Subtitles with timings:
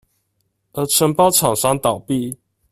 [0.71, 2.35] 而承包廠商倒閉